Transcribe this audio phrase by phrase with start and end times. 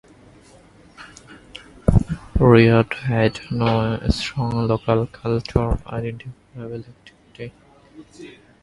[2.39, 8.37] Rhea had "no strong local cult or identifiable activity under her control".